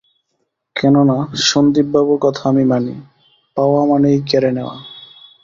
কেননা, 0.75 1.17
সন্দীপবাবুর 1.43 2.19
কথা 2.21 2.43
আমি 2.49 2.63
মানি, 2.65 2.95
পাওয়া 3.57 3.81
মানেই 3.85 4.17
কেড়ে 4.21 4.51
নেওয়া। 4.51 4.75